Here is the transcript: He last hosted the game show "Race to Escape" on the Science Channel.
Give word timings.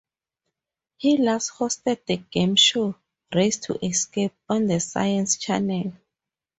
He 0.97 1.17
last 1.17 1.51
hosted 1.53 2.07
the 2.07 2.17
game 2.17 2.55
show 2.55 2.95
"Race 3.35 3.57
to 3.59 3.77
Escape" 3.85 4.33
on 4.49 4.65
the 4.65 4.79
Science 4.79 5.37
Channel. 5.37 5.93